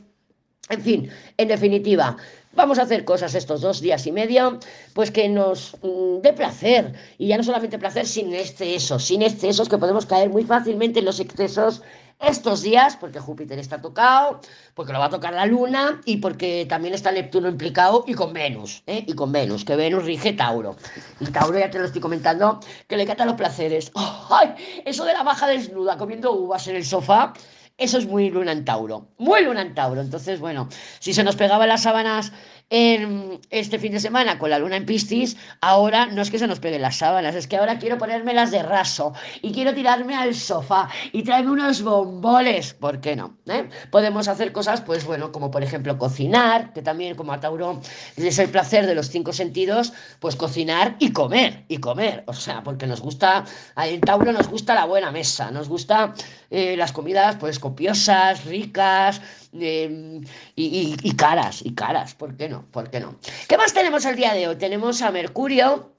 En 0.69 0.81
fin, 0.81 1.09
en 1.37 1.47
definitiva, 1.49 2.15
Vamos 2.55 2.77
a 2.77 2.83
hacer 2.83 3.03
cosas 3.03 3.33
estos 3.33 3.61
dos 3.61 3.81
días 3.81 4.05
y 4.05 4.11
medio, 4.11 4.59
pues 4.93 5.09
que 5.09 5.27
nos 5.27 5.75
mm, 5.81 6.21
dé 6.21 6.33
placer. 6.33 6.93
Y 7.17 7.27
ya 7.27 7.37
no 7.37 7.43
solamente 7.43 7.79
placer 7.79 8.05
sin 8.05 8.31
excesos, 8.33 9.03
sin 9.03 9.23
excesos 9.23 9.67
que 9.67 9.79
podemos 9.79 10.05
caer 10.05 10.29
muy 10.29 10.43
fácilmente 10.43 10.99
en 10.99 11.05
los 11.05 11.19
excesos 11.19 11.81
estos 12.19 12.61
días, 12.61 12.95
porque 12.95 13.19
Júpiter 13.19 13.57
está 13.57 13.81
tocado, 13.81 14.39
porque 14.75 14.93
lo 14.93 14.99
va 14.99 15.05
a 15.05 15.09
tocar 15.09 15.33
la 15.33 15.47
Luna 15.47 15.99
y 16.05 16.17
porque 16.17 16.65
también 16.69 16.93
está 16.93 17.11
Neptuno 17.11 17.49
implicado 17.49 18.05
y 18.07 18.13
con 18.13 18.33
Venus, 18.33 18.83
¿eh? 18.85 19.03
y 19.05 19.13
con 19.13 19.31
Venus, 19.31 19.65
que 19.65 19.75
Venus 19.75 20.05
rige 20.05 20.33
Tauro. 20.33 20.75
Y 21.19 21.25
Tauro, 21.25 21.57
ya 21.57 21.71
te 21.71 21.79
lo 21.79 21.85
estoy 21.85 22.01
comentando, 22.01 22.59
que 22.87 22.97
le 22.97 23.05
cata 23.07 23.25
los 23.25 23.35
placeres. 23.35 23.91
¡Ay! 23.95 24.53
Eso 24.85 25.05
de 25.05 25.13
la 25.13 25.23
baja 25.23 25.47
desnuda 25.47 25.97
comiendo 25.97 26.31
uvas 26.31 26.67
en 26.67 26.75
el 26.75 26.85
sofá 26.85 27.33
eso 27.77 27.97
es 27.97 28.05
muy 28.05 28.29
luna 28.29 28.51
en 28.51 28.65
Tauro, 28.65 29.13
muy 29.17 29.43
luna 29.43 29.61
en 29.61 29.73
Tauro. 29.73 30.01
Entonces, 30.01 30.39
bueno, 30.39 30.69
si 30.99 31.13
se 31.13 31.23
nos 31.23 31.35
pegaban 31.35 31.67
las 31.69 31.83
sábanas 31.83 32.31
en 32.69 33.39
este 33.49 33.77
fin 33.77 33.91
de 33.91 33.99
semana 33.99 34.39
con 34.39 34.49
la 34.49 34.59
luna 34.59 34.77
en 34.77 34.85
Piscis, 34.85 35.37
ahora 35.61 36.07
no 36.07 36.21
es 36.21 36.31
que 36.31 36.39
se 36.39 36.47
nos 36.47 36.59
peguen 36.59 36.81
las 36.81 36.97
sábanas, 36.97 37.35
es 37.35 37.47
que 37.47 37.57
ahora 37.57 37.77
quiero 37.77 37.97
ponérmelas 37.97 38.51
de 38.51 38.63
raso 38.63 39.13
y 39.41 39.51
quiero 39.51 39.73
tirarme 39.73 40.15
al 40.15 40.33
sofá 40.33 40.89
y 41.11 41.23
traerme 41.23 41.51
unos 41.51 41.83
bomboles, 41.83 42.73
¿por 42.73 42.99
qué 42.99 43.15
no? 43.15 43.37
¿Eh? 43.45 43.69
Podemos 43.91 44.27
hacer 44.27 44.51
cosas, 44.51 44.81
pues 44.81 45.05
bueno, 45.05 45.31
como 45.31 45.51
por 45.51 45.63
ejemplo 45.63 45.97
cocinar, 45.97 46.73
que 46.73 46.81
también 46.81 47.15
como 47.15 47.33
a 47.33 47.39
Tauro 47.39 47.79
es 48.15 48.39
el 48.39 48.49
placer 48.49 48.87
de 48.87 48.95
los 48.95 49.09
cinco 49.09 49.33
sentidos, 49.33 49.93
pues 50.19 50.35
cocinar 50.35 50.95
y 50.99 51.11
comer, 51.11 51.65
y 51.67 51.77
comer, 51.77 52.23
o 52.27 52.33
sea, 52.33 52.63
porque 52.63 52.87
nos 52.87 53.01
gusta, 53.01 53.45
en 53.77 54.01
Tauro 54.01 54.31
nos 54.31 54.47
gusta 54.47 54.73
la 54.73 54.85
buena 54.85 55.11
mesa, 55.11 55.51
nos 55.51 55.69
gusta 55.69 56.13
eh, 56.49 56.75
las 56.77 56.91
comidas 56.91 57.35
pues 57.35 57.59
copiosas, 57.59 58.45
ricas 58.45 59.21
y, 59.53 60.25
y 60.55 61.15
caras, 61.15 61.61
y 61.63 61.73
caras, 61.73 62.15
¿por 62.15 62.35
qué 62.35 62.49
no? 62.49 62.65
¿por 62.71 62.89
qué 62.89 62.99
no? 62.99 63.17
¿Qué 63.47 63.57
más 63.57 63.73
tenemos 63.73 64.05
el 64.05 64.15
día 64.15 64.33
de 64.33 64.47
hoy? 64.47 64.55
Tenemos 64.55 65.01
a 65.01 65.11
Mercurio 65.11 65.93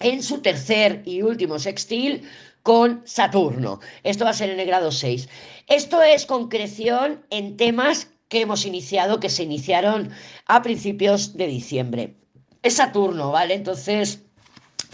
en 0.00 0.22
su 0.22 0.40
tercer 0.40 1.02
y 1.04 1.22
último 1.22 1.58
sextil 1.58 2.28
con 2.62 3.02
Saturno. 3.06 3.80
Esto 4.02 4.24
va 4.24 4.30
a 4.30 4.34
ser 4.34 4.50
en 4.50 4.60
el 4.60 4.66
grado 4.66 4.92
6. 4.92 5.28
Esto 5.66 6.02
es 6.02 6.26
concreción 6.26 7.24
en 7.30 7.56
temas 7.56 8.08
que 8.28 8.42
hemos 8.42 8.64
iniciado, 8.66 9.20
que 9.20 9.28
se 9.28 9.42
iniciaron 9.42 10.10
a 10.46 10.62
principios 10.62 11.36
de 11.36 11.46
diciembre. 11.46 12.14
Es 12.62 12.74
Saturno, 12.74 13.32
¿vale? 13.32 13.54
Entonces, 13.54 14.22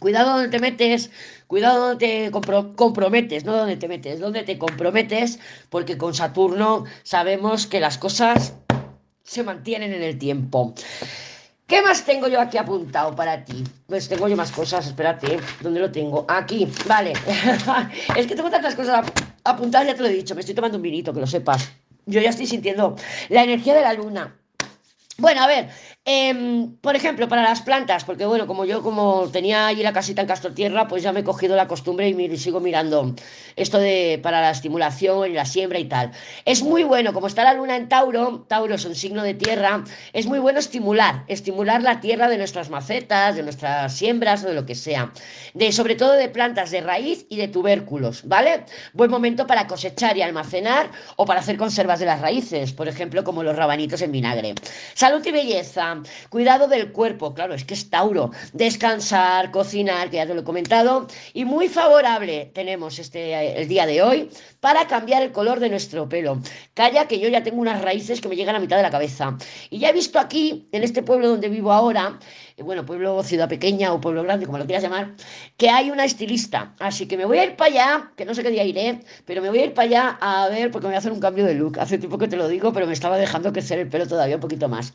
cuidado 0.00 0.32
donde 0.32 0.48
te 0.48 0.58
metes, 0.58 1.10
cuidado 1.46 1.88
donde 1.88 2.06
te 2.06 2.30
comprometes, 2.30 3.44
no 3.44 3.56
donde 3.56 3.76
te 3.76 3.88
metes, 3.88 4.20
donde 4.20 4.42
te 4.42 4.58
comprometes, 4.58 5.38
porque 5.70 5.98
con 5.98 6.14
Saturno 6.14 6.84
sabemos 7.02 7.66
que 7.66 7.80
las 7.80 7.98
cosas 7.98 8.54
se 9.22 9.42
mantienen 9.42 9.92
en 9.92 10.02
el 10.02 10.18
tiempo. 10.18 10.74
¿Qué 11.66 11.82
más 11.82 12.04
tengo 12.04 12.28
yo 12.28 12.40
aquí 12.40 12.58
apuntado 12.58 13.16
para 13.16 13.44
ti? 13.44 13.64
Pues 13.88 14.08
tengo 14.08 14.28
yo 14.28 14.36
más 14.36 14.52
cosas, 14.52 14.86
espérate, 14.86 15.38
¿dónde 15.60 15.80
lo 15.80 15.90
tengo? 15.90 16.24
Aquí, 16.28 16.68
vale. 16.86 17.12
es 18.16 18.26
que 18.26 18.36
tengo 18.36 18.50
tantas 18.50 18.76
cosas 18.76 19.04
apuntadas, 19.42 19.88
ya 19.88 19.94
te 19.96 20.02
lo 20.02 20.08
he 20.08 20.12
dicho, 20.12 20.34
me 20.36 20.40
estoy 20.40 20.54
tomando 20.54 20.78
un 20.78 20.82
vinito, 20.82 21.12
que 21.12 21.18
lo 21.18 21.26
sepas. 21.26 21.68
Yo 22.06 22.20
ya 22.20 22.30
estoy 22.30 22.46
sintiendo 22.46 22.94
la 23.30 23.42
energía 23.42 23.74
de 23.74 23.80
la 23.80 23.94
luna. 23.94 24.36
Bueno, 25.18 25.42
a 25.42 25.48
ver, 25.48 25.70
Em, 26.08 26.76
por 26.76 26.94
ejemplo, 26.94 27.28
para 27.28 27.42
las 27.42 27.62
plantas, 27.62 28.04
porque 28.04 28.24
bueno, 28.26 28.46
como 28.46 28.64
yo 28.64 28.80
como 28.80 29.28
tenía 29.32 29.66
allí 29.66 29.82
la 29.82 29.92
casita 29.92 30.20
en 30.20 30.28
Castro 30.28 30.54
Tierra, 30.54 30.86
pues 30.86 31.02
ya 31.02 31.12
me 31.12 31.18
he 31.18 31.24
cogido 31.24 31.56
la 31.56 31.66
costumbre 31.66 32.08
y, 32.08 32.36
sigo 32.36 32.60
mirando 32.60 33.16
esto 33.56 33.80
de 33.80 34.20
para 34.22 34.40
la 34.40 34.52
estimulación 34.52 35.28
y 35.28 35.32
la 35.32 35.44
siembra 35.44 35.80
y 35.80 35.86
tal. 35.86 36.12
Es 36.44 36.62
muy 36.62 36.84
bueno, 36.84 37.12
como 37.12 37.26
está 37.26 37.42
la 37.42 37.54
luna 37.54 37.74
en 37.74 37.88
Tauro, 37.88 38.44
Tauro 38.46 38.76
es 38.76 38.84
un 38.84 38.94
signo 38.94 39.24
de 39.24 39.34
tierra, 39.34 39.82
es 40.12 40.26
muy 40.26 40.38
bueno 40.38 40.60
estimular, 40.60 41.24
estimular 41.26 41.82
la 41.82 42.00
tierra 42.00 42.28
de 42.28 42.38
nuestras 42.38 42.70
macetas, 42.70 43.34
de 43.34 43.42
nuestras 43.42 43.92
siembras 43.92 44.44
o 44.44 44.46
de 44.46 44.54
lo 44.54 44.64
que 44.64 44.76
sea. 44.76 45.12
De, 45.54 45.72
sobre 45.72 45.96
todo 45.96 46.12
de 46.12 46.28
plantas 46.28 46.70
de 46.70 46.82
raíz 46.82 47.26
y 47.28 47.36
de 47.36 47.48
tubérculos, 47.48 48.22
¿vale? 48.28 48.64
Buen 48.92 49.10
momento 49.10 49.48
para 49.48 49.66
cosechar 49.66 50.16
y 50.16 50.22
almacenar 50.22 50.88
o 51.16 51.24
para 51.24 51.40
hacer 51.40 51.56
conservas 51.56 51.98
de 51.98 52.06
las 52.06 52.20
raíces, 52.20 52.72
por 52.72 52.86
ejemplo, 52.86 53.24
como 53.24 53.42
los 53.42 53.56
rabanitos 53.56 54.02
en 54.02 54.12
vinagre. 54.12 54.54
Salud 54.94 55.26
y 55.26 55.32
belleza. 55.32 55.95
Cuidado 56.28 56.68
del 56.68 56.92
cuerpo, 56.92 57.34
claro, 57.34 57.54
es 57.54 57.64
que 57.64 57.74
es 57.74 57.90
Tauro. 57.90 58.30
Descansar, 58.52 59.50
cocinar, 59.50 60.10
que 60.10 60.16
ya 60.16 60.26
te 60.26 60.34
lo 60.34 60.40
he 60.40 60.44
comentado. 60.44 61.06
Y 61.32 61.44
muy 61.44 61.68
favorable 61.68 62.50
tenemos 62.54 62.98
este, 62.98 63.58
el 63.60 63.68
día 63.68 63.86
de 63.86 64.02
hoy 64.02 64.30
para 64.60 64.86
cambiar 64.86 65.22
el 65.22 65.32
color 65.32 65.60
de 65.60 65.70
nuestro 65.70 66.08
pelo. 66.08 66.40
Calla 66.74 67.06
que 67.06 67.18
yo 67.18 67.28
ya 67.28 67.42
tengo 67.42 67.60
unas 67.60 67.82
raíces 67.82 68.20
que 68.20 68.28
me 68.28 68.36
llegan 68.36 68.56
a 68.56 68.58
mitad 68.60 68.76
de 68.76 68.82
la 68.82 68.90
cabeza. 68.90 69.36
Y 69.70 69.78
ya 69.78 69.90
he 69.90 69.92
visto 69.92 70.18
aquí, 70.18 70.68
en 70.72 70.82
este 70.82 71.02
pueblo 71.02 71.28
donde 71.28 71.48
vivo 71.48 71.72
ahora, 71.72 72.18
eh, 72.18 72.45
bueno, 72.62 72.86
pueblo, 72.86 73.22
ciudad 73.22 73.48
pequeña 73.48 73.92
o 73.92 74.00
pueblo 74.00 74.22
grande, 74.22 74.46
como 74.46 74.56
lo 74.56 74.64
quieras 74.64 74.82
llamar, 74.82 75.12
que 75.58 75.68
hay 75.68 75.90
una 75.90 76.04
estilista. 76.04 76.74
Así 76.78 77.06
que 77.06 77.18
me 77.18 77.26
voy 77.26 77.38
a 77.38 77.44
ir 77.44 77.56
para 77.56 77.70
allá, 77.70 78.12
que 78.16 78.24
no 78.24 78.34
sé 78.34 78.42
qué 78.42 78.50
día 78.50 78.64
iré, 78.64 79.00
pero 79.26 79.42
me 79.42 79.50
voy 79.50 79.58
a 79.58 79.64
ir 79.66 79.74
para 79.74 79.88
allá 79.88 80.18
a 80.20 80.48
ver, 80.48 80.70
porque 80.70 80.86
me 80.86 80.92
voy 80.92 80.94
a 80.94 80.98
hacer 80.98 81.12
un 81.12 81.20
cambio 81.20 81.44
de 81.44 81.54
look. 81.54 81.78
Hace 81.78 81.98
tiempo 81.98 82.16
que 82.16 82.28
te 82.28 82.36
lo 82.36 82.48
digo, 82.48 82.72
pero 82.72 82.86
me 82.86 82.94
estaba 82.94 83.18
dejando 83.18 83.52
crecer 83.52 83.78
el 83.78 83.88
pelo 83.88 84.06
todavía 84.06 84.36
un 84.36 84.40
poquito 84.40 84.68
más. 84.68 84.94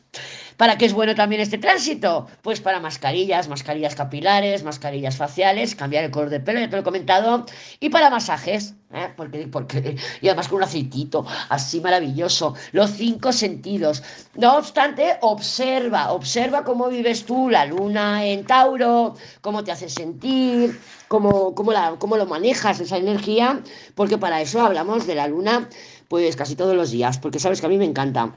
¿Para 0.56 0.76
qué 0.76 0.86
es 0.86 0.92
bueno 0.92 1.14
también 1.14 1.40
este 1.40 1.58
tránsito? 1.58 2.26
Pues 2.42 2.60
para 2.60 2.80
mascarillas, 2.80 3.48
mascarillas 3.48 3.94
capilares, 3.94 4.64
mascarillas 4.64 5.16
faciales, 5.16 5.76
cambiar 5.76 6.04
el 6.04 6.10
color 6.10 6.30
de 6.30 6.40
pelo, 6.40 6.58
ya 6.58 6.68
te 6.68 6.76
lo 6.76 6.82
he 6.82 6.84
comentado, 6.84 7.46
y 7.78 7.90
para 7.90 8.10
masajes. 8.10 8.74
¿Eh? 8.92 9.12
Porque, 9.16 9.48
porque, 9.48 9.96
y 10.20 10.28
además 10.28 10.48
con 10.48 10.58
un 10.58 10.64
aceitito 10.64 11.26
así 11.48 11.80
maravilloso, 11.80 12.54
los 12.72 12.90
cinco 12.90 13.32
sentidos. 13.32 14.02
No 14.34 14.56
obstante, 14.56 15.16
observa, 15.20 16.12
observa 16.12 16.64
cómo 16.64 16.88
vives 16.88 17.24
tú 17.24 17.48
la 17.50 17.66
luna 17.66 18.24
en 18.24 18.44
Tauro, 18.44 19.14
cómo 19.40 19.64
te 19.64 19.72
hace 19.72 19.88
sentir, 19.88 20.78
cómo, 21.08 21.54
cómo, 21.54 21.72
la, 21.72 21.96
cómo 21.98 22.16
lo 22.16 22.26
manejas 22.26 22.80
esa 22.80 22.96
energía, 22.96 23.60
porque 23.94 24.18
para 24.18 24.40
eso 24.40 24.60
hablamos 24.60 25.06
de 25.06 25.14
la 25.14 25.28
luna 25.28 25.68
pues 26.08 26.36
casi 26.36 26.56
todos 26.56 26.76
los 26.76 26.90
días, 26.90 27.16
porque 27.18 27.38
sabes 27.38 27.60
que 27.60 27.66
a 27.66 27.70
mí 27.70 27.78
me 27.78 27.86
encanta. 27.86 28.36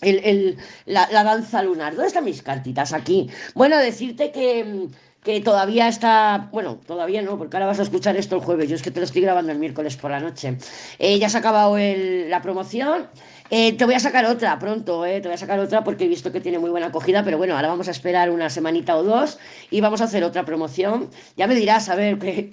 la, 0.00 1.08
la, 1.10 1.24
danza 1.24 1.64
lunar. 1.64 1.94
¿Dónde 1.94 2.06
están 2.06 2.24
mis 2.24 2.42
cartitas? 2.42 2.92
Aquí. 2.92 3.28
Bueno, 3.56 3.76
decirte 3.78 4.30
que 4.30 4.88
que 5.22 5.40
todavía 5.40 5.88
está, 5.88 6.48
bueno, 6.52 6.78
todavía 6.86 7.22
no, 7.22 7.36
porque 7.36 7.56
ahora 7.56 7.66
vas 7.66 7.80
a 7.80 7.82
escuchar 7.82 8.16
esto 8.16 8.36
el 8.36 8.42
jueves, 8.42 8.68
yo 8.68 8.76
es 8.76 8.82
que 8.82 8.90
te 8.90 9.00
lo 9.00 9.04
estoy 9.04 9.22
grabando 9.22 9.52
el 9.52 9.58
miércoles 9.58 9.96
por 9.96 10.10
la 10.10 10.20
noche. 10.20 10.56
Eh, 10.98 11.18
ya 11.18 11.28
se 11.28 11.36
ha 11.36 11.40
acabado 11.40 11.76
la 11.76 12.40
promoción, 12.40 13.08
eh, 13.50 13.72
te 13.72 13.84
voy 13.84 13.94
a 13.94 14.00
sacar 14.00 14.24
otra 14.26 14.58
pronto, 14.58 15.04
eh, 15.04 15.20
te 15.20 15.28
voy 15.28 15.34
a 15.34 15.38
sacar 15.38 15.58
otra 15.58 15.82
porque 15.82 16.04
he 16.04 16.08
visto 16.08 16.30
que 16.30 16.40
tiene 16.40 16.58
muy 16.58 16.70
buena 16.70 16.86
acogida, 16.86 17.24
pero 17.24 17.36
bueno, 17.36 17.56
ahora 17.56 17.68
vamos 17.68 17.88
a 17.88 17.90
esperar 17.90 18.30
una 18.30 18.48
semanita 18.48 18.96
o 18.96 19.02
dos 19.02 19.38
y 19.70 19.80
vamos 19.80 20.00
a 20.00 20.04
hacer 20.04 20.22
otra 20.22 20.44
promoción. 20.44 21.10
Ya 21.36 21.46
me 21.46 21.54
dirás 21.56 21.88
a 21.88 21.96
ver 21.96 22.18
qué, 22.18 22.48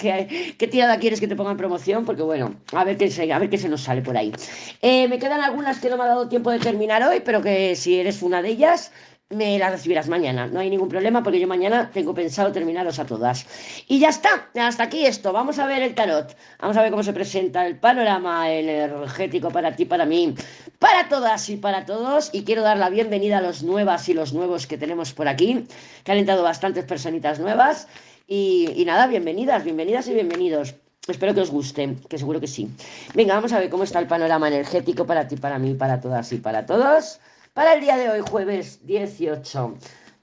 qué, 0.57 0.67
tirada 0.67 0.97
quieres 0.97 1.19
que 1.19 1.27
te 1.27 1.35
ponga 1.35 1.51
en 1.51 1.57
promoción, 1.57 2.03
porque 2.03 2.23
bueno, 2.23 2.55
a 2.73 2.83
ver 2.83 2.97
qué 2.97 3.11
se, 3.11 3.31
a 3.31 3.39
ver 3.39 3.49
qué 3.49 3.57
se 3.57 3.69
nos 3.69 3.81
sale 3.81 4.01
por 4.01 4.17
ahí. 4.17 4.33
me 4.81 5.19
quedan 5.19 5.41
algunas 5.41 5.79
que 5.79 5.89
no 5.89 5.97
me 5.97 6.03
ha 6.03 6.07
dado 6.07 6.27
tiempo 6.27 6.49
de 6.49 6.59
terminar 6.59 7.03
hoy, 7.03 7.21
pero 7.23 7.41
que 7.41 7.75
si 7.75 7.99
eres 7.99 8.23
una 8.23 8.41
de 8.41 8.49
ellas, 8.49 8.91
me 9.31 9.57
las 9.57 9.71
recibirás 9.71 10.07
mañana. 10.07 10.45
No 10.45 10.59
hay 10.59 10.69
ningún 10.69 10.87
problema 10.87 11.23
porque 11.23 11.39
yo 11.39 11.47
mañana 11.47 11.89
tengo 11.91 12.13
pensado 12.13 12.51
terminaros 12.51 12.99
a 12.99 13.05
todas. 13.07 13.47
Y 13.87 13.99
ya 13.99 14.09
está, 14.09 14.49
hasta 14.55 14.83
aquí 14.83 15.05
esto. 15.05 15.33
Vamos 15.33 15.57
a 15.57 15.65
ver 15.65 15.81
el 15.81 15.95
tarot. 15.95 16.35
Vamos 16.59 16.77
a 16.77 16.83
ver 16.83 16.91
cómo 16.91 17.01
se 17.01 17.11
presenta 17.11 17.65
el 17.65 17.79
panorama 17.79 18.51
energético 18.51 19.49
para 19.49 19.75
ti, 19.75 19.85
para 19.85 20.05
mí, 20.05 20.35
para 20.77 21.09
todas 21.09 21.49
y 21.49 21.57
para 21.57 21.85
todos. 21.85 22.29
Y 22.33 22.43
quiero 22.43 22.61
dar 22.61 22.77
la 22.77 22.91
bienvenida 22.91 23.39
a 23.39 23.41
los 23.41 23.63
nuevas 23.63 24.07
y 24.09 24.13
los 24.13 24.31
nuevos 24.33 24.67
que 24.67 24.77
tenemos 24.77 25.13
por 25.13 25.27
aquí, 25.27 25.65
que 26.03 26.11
han 26.11 26.19
entrado 26.19 26.43
bastantes 26.43 26.85
personitas 26.85 27.39
nuevas. 27.39 27.87
Y, 28.27 28.69
y 28.75 28.85
nada, 28.85 29.07
bienvenidas, 29.07 29.63
bienvenidas 29.63 30.07
y 30.07 30.13
bienvenidos. 30.13 30.75
Espero 31.07 31.33
que 31.33 31.41
os 31.41 31.49
guste, 31.49 31.95
que 32.09 32.19
seguro 32.19 32.39
que 32.39 32.47
sí. 32.47 32.69
Venga, 33.15 33.33
vamos 33.33 33.53
a 33.53 33.59
ver 33.59 33.71
cómo 33.71 33.83
está 33.83 33.97
el 33.97 34.07
panorama 34.07 34.47
energético 34.49 35.07
para 35.07 35.27
ti, 35.27 35.35
para 35.35 35.57
mí, 35.57 35.73
para 35.73 35.99
todas 35.99 36.31
y 36.31 36.37
para 36.37 36.67
todos 36.67 37.19
para 37.55 37.73
el 37.75 37.79
día 37.79 37.95
de 37.95 38.09
hoy, 38.09 38.19
jueves 38.19 38.85
18 38.85 39.75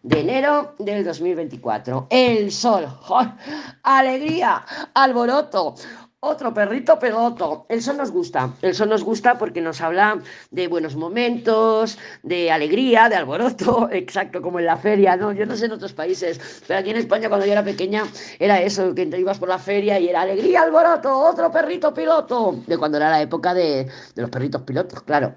de 0.03 0.21
enero 0.21 0.75
del 0.79 1.03
2024. 1.03 2.09
El 2.11 2.53
sol, 2.53 2.87
alegría, 3.83 4.63
alboroto. 4.93 5.75
Otro 6.21 6.53
perrito 6.53 6.99
peloto. 6.99 7.65
El 7.71 7.83
sol 7.83 7.97
nos 7.97 8.11
gusta. 8.11 8.53
El 8.61 8.75
sol 8.75 8.91
nos 8.91 9.03
gusta 9.03 9.39
porque 9.39 9.63
nos 9.63 9.81
habla 9.81 10.21
de 10.51 10.69
buenos 10.69 10.95
momentos, 10.95 11.99
de 12.23 12.53
alegría, 12.53 13.09
de 13.09 13.17
alboroto, 13.17 13.89
exacto 13.93 14.43
como 14.43 14.61
en 14.61 14.67
la 14.67 14.77
feria, 14.77 15.17
¿no? 15.17 15.33
Yo 15.33 15.47
no 15.47 15.57
sé 15.57 15.65
en 15.65 15.73
otros 15.73 15.95
países, 15.95 16.63
pero 16.69 16.81
aquí 16.81 16.91
en 16.91 16.99
España 16.99 17.31
cuando 17.31 17.47
yo 17.47 17.53
era 17.53 17.65
pequeña 17.65 18.05
era 18.39 18.61
eso, 18.61 18.95
que 18.95 19.07
te 19.07 19.19
ibas 19.19 19.39
por 19.39 19.49
la 19.49 19.59
feria 19.59 19.99
y 19.99 20.11
era 20.11 20.21
alegría, 20.21 20.63
alboroto, 20.63 21.19
otro 21.19 21.51
perrito 21.51 21.95
piloto. 21.95 22.57
De 22.67 22.77
cuando 22.77 22.99
era 22.99 23.09
la 23.09 23.23
época 23.23 23.55
de, 23.55 23.87
de 24.15 24.23
los 24.23 24.31
perritos 24.31 24.61
pilotos, 24.63 25.03
claro. 25.05 25.35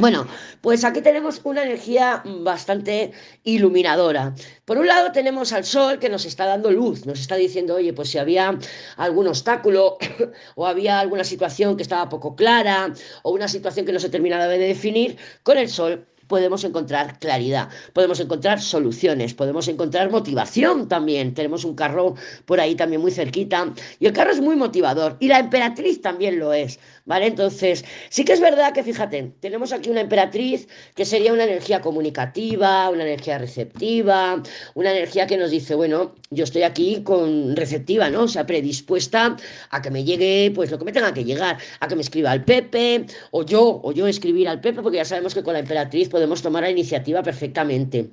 Bueno, 0.00 0.26
pues 0.62 0.82
aquí 0.84 1.02
tenemos 1.02 1.42
una 1.44 1.62
energía 1.62 2.22
bastante 2.24 3.12
iluminadora. 3.44 4.34
Por 4.64 4.78
un 4.78 4.86
lado 4.86 5.12
tenemos 5.12 5.52
al 5.52 5.64
sol 5.64 5.98
que 5.98 6.08
nos 6.08 6.24
está 6.24 6.46
dando 6.46 6.70
luz, 6.70 7.04
nos 7.04 7.20
está 7.20 7.36
diciendo, 7.36 7.74
oye, 7.74 7.92
pues 7.92 8.08
si 8.08 8.16
había 8.16 8.58
algún 8.96 9.28
obstáculo 9.28 9.98
o 10.54 10.66
había 10.66 11.00
alguna 11.00 11.24
situación 11.24 11.76
que 11.76 11.82
estaba 11.82 12.08
poco 12.08 12.34
clara 12.34 12.94
o 13.22 13.32
una 13.32 13.46
situación 13.46 13.84
que 13.84 13.92
no 13.92 14.00
se 14.00 14.08
terminaba 14.08 14.48
de 14.48 14.58
definir, 14.58 15.18
con 15.42 15.58
el 15.58 15.68
sol 15.68 16.06
podemos 16.30 16.62
encontrar 16.62 17.18
claridad, 17.18 17.68
podemos 17.92 18.20
encontrar 18.20 18.60
soluciones, 18.60 19.34
podemos 19.34 19.66
encontrar 19.66 20.10
motivación 20.12 20.86
también. 20.86 21.34
Tenemos 21.34 21.64
un 21.64 21.74
carro 21.74 22.14
por 22.46 22.60
ahí 22.60 22.76
también 22.76 23.02
muy 23.02 23.10
cerquita 23.10 23.74
y 23.98 24.06
el 24.06 24.12
carro 24.12 24.30
es 24.30 24.40
muy 24.40 24.54
motivador 24.54 25.16
y 25.18 25.26
la 25.26 25.40
emperatriz 25.40 26.00
también 26.00 26.38
lo 26.38 26.52
es, 26.52 26.78
¿vale? 27.04 27.26
Entonces, 27.26 27.84
sí 28.10 28.24
que 28.24 28.32
es 28.32 28.40
verdad 28.40 28.72
que 28.72 28.84
fíjate, 28.84 29.32
tenemos 29.40 29.72
aquí 29.72 29.90
una 29.90 30.02
emperatriz 30.02 30.68
que 30.94 31.04
sería 31.04 31.32
una 31.32 31.42
energía 31.42 31.80
comunicativa, 31.80 32.88
una 32.90 33.02
energía 33.02 33.36
receptiva, 33.36 34.40
una 34.74 34.92
energía 34.92 35.26
que 35.26 35.36
nos 35.36 35.50
dice, 35.50 35.74
bueno, 35.74 36.14
yo 36.30 36.44
estoy 36.44 36.62
aquí 36.62 37.02
con 37.02 37.56
receptiva, 37.56 38.08
¿no? 38.08 38.22
O 38.22 38.28
sea, 38.28 38.46
predispuesta 38.46 39.36
a 39.70 39.82
que 39.82 39.90
me 39.90 40.04
llegue 40.04 40.52
pues 40.54 40.70
lo 40.70 40.78
que 40.78 40.84
me 40.84 40.92
tenga 40.92 41.12
que 41.12 41.24
llegar, 41.24 41.58
a 41.80 41.88
que 41.88 41.96
me 41.96 42.02
escriba 42.02 42.30
al 42.30 42.44
Pepe 42.44 43.06
o 43.32 43.44
yo 43.44 43.80
o 43.82 43.90
yo 43.90 44.06
escribir 44.06 44.48
al 44.48 44.60
Pepe 44.60 44.80
porque 44.80 44.98
ya 44.98 45.04
sabemos 45.04 45.34
que 45.34 45.42
con 45.42 45.54
la 45.54 45.58
emperatriz 45.58 46.08
podemos 46.08 46.19
tomar 46.42 46.62
la 46.62 46.70
iniciativa 46.70 47.22
perfectamente. 47.22 48.10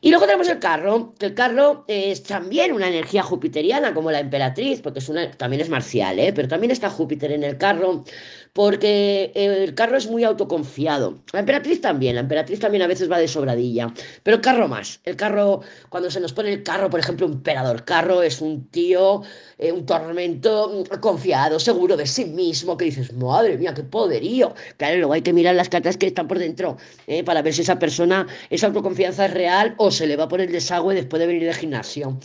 Y 0.00 0.10
luego 0.10 0.26
tenemos 0.26 0.48
el 0.48 0.58
carro, 0.58 1.14
que 1.18 1.26
el 1.26 1.34
carro 1.34 1.84
es 1.88 2.22
también 2.22 2.72
una 2.72 2.88
energía 2.88 3.22
jupiteriana, 3.22 3.94
como 3.94 4.10
la 4.10 4.20
emperatriz, 4.20 4.80
porque 4.82 4.98
es 4.98 5.08
una, 5.08 5.30
también 5.30 5.62
es 5.62 5.70
marcial, 5.70 6.18
¿eh? 6.18 6.32
pero 6.34 6.48
también 6.48 6.70
está 6.70 6.90
Júpiter 6.90 7.32
en 7.32 7.42
el 7.42 7.56
carro, 7.56 8.04
porque 8.52 9.32
el 9.34 9.74
carro 9.74 9.96
es 9.96 10.08
muy 10.08 10.24
autoconfiado. 10.24 11.18
La 11.32 11.40
emperatriz 11.40 11.80
también, 11.80 12.14
la 12.14 12.22
emperatriz 12.22 12.60
también 12.60 12.82
a 12.82 12.86
veces 12.86 13.10
va 13.10 13.18
de 13.18 13.28
sobradilla, 13.28 13.92
pero 14.22 14.36
el 14.36 14.42
carro 14.42 14.68
más. 14.68 15.00
El 15.04 15.16
carro, 15.16 15.60
cuando 15.88 16.10
se 16.10 16.20
nos 16.20 16.32
pone 16.32 16.52
el 16.52 16.62
carro, 16.62 16.88
por 16.88 17.00
ejemplo, 17.00 17.26
un 17.26 17.34
emperador 17.34 17.84
carro 17.84 18.22
es 18.22 18.40
un 18.40 18.68
tío, 18.68 19.22
eh, 19.58 19.72
un 19.72 19.86
tormento 19.86 20.84
confiado, 21.00 21.58
seguro 21.58 21.96
de 21.96 22.06
sí 22.06 22.26
mismo, 22.26 22.76
que 22.76 22.86
dices, 22.86 23.12
madre 23.12 23.58
mía, 23.58 23.74
qué 23.74 23.82
poderío. 23.82 24.54
Claro, 24.76 24.96
luego 24.98 25.12
hay 25.12 25.22
que 25.22 25.32
mirar 25.32 25.54
las 25.54 25.68
cartas 25.68 25.96
que 25.96 26.06
están 26.06 26.28
por 26.28 26.38
dentro, 26.38 26.76
¿eh? 27.06 27.24
para 27.24 27.35
ver 27.42 27.54
si 27.54 27.62
esa 27.62 27.78
persona, 27.78 28.26
esa 28.50 28.66
autoconfianza 28.66 29.26
es 29.26 29.34
real 29.34 29.74
o 29.78 29.90
se 29.90 30.06
le 30.06 30.16
va 30.16 30.28
por 30.28 30.40
el 30.40 30.52
desagüe 30.52 30.94
después 30.94 31.20
de 31.20 31.26
venir 31.26 31.44
del 31.44 31.54
gimnasio. 31.54 32.18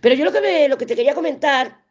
Pero 0.00 0.14
yo 0.14 0.24
lo 0.24 0.32
que, 0.32 0.68
lo 0.68 0.78
que 0.78 0.86
te 0.86 0.96
quería 0.96 1.14
comentar 1.14 1.84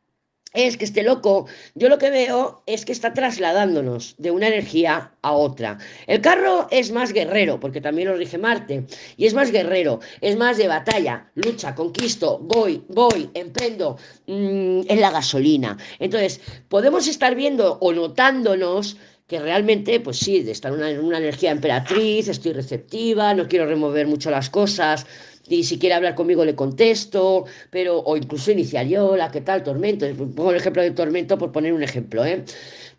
es 0.53 0.77
que 0.77 0.85
este 0.85 1.03
loco, 1.03 1.47
yo 1.73 1.89
lo 1.89 1.97
que 1.97 2.11
veo 2.11 2.63
es 2.67 2.85
que 2.85 2.91
está 2.91 3.13
trasladándonos 3.13 4.15
de 4.19 4.31
una 4.31 4.47
energía 4.47 5.11
a 5.21 5.31
otra. 5.31 5.79
El 6.05 6.21
carro 6.21 6.67
es 6.69 6.91
más 6.91 7.11
guerrero, 7.11 7.59
porque 7.59 7.81
también 7.81 8.09
lo 8.09 8.15
rige 8.15 8.37
Marte, 8.37 8.85
y 9.17 9.25
es 9.25 9.33
más 9.33 9.51
guerrero, 9.51 9.99
es 10.21 10.37
más 10.37 10.57
de 10.57 10.67
batalla, 10.67 11.31
lucha, 11.35 11.73
conquisto, 11.73 12.37
voy, 12.39 12.83
voy, 12.87 13.29
emprendo 13.33 13.97
mm, 14.27 14.81
en 14.87 15.01
la 15.01 15.11
gasolina. 15.11 15.77
Entonces, 15.99 16.39
podemos 16.69 17.07
estar 17.07 17.33
viendo 17.35 17.79
o 17.81 17.91
notándonos 17.91 18.97
que 19.27 19.39
realmente, 19.39 19.99
pues 19.99 20.17
sí, 20.17 20.41
de 20.41 20.51
estar 20.51 20.73
en 20.73 20.99
una 20.99 21.17
energía 21.17 21.51
emperatriz, 21.51 22.27
estoy 22.27 22.53
receptiva, 22.53 23.33
no 23.33 23.47
quiero 23.47 23.65
remover 23.65 24.07
mucho 24.07 24.29
las 24.29 24.49
cosas, 24.49 25.05
y 25.47 25.63
si 25.63 25.77
quiere 25.77 25.95
hablar 25.95 26.15
conmigo 26.15 26.45
le 26.45 26.55
contesto, 26.55 27.45
pero, 27.69 27.99
o 27.99 28.15
incluso 28.17 28.51
iniciar 28.51 28.85
yo, 28.87 29.15
la 29.15 29.31
que 29.31 29.41
tal, 29.41 29.63
tormento, 29.63 30.05
pongo 30.15 30.51
el 30.51 30.57
ejemplo 30.57 30.81
de 30.81 30.91
tormento 30.91 31.37
por 31.37 31.51
poner 31.51 31.73
un 31.73 31.83
ejemplo, 31.83 32.25
¿eh? 32.25 32.43